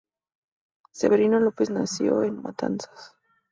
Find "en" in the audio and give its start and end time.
2.23-2.41